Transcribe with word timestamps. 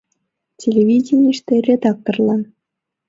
Телевиденийыште 0.61 1.53
редакторлан. 1.67 2.41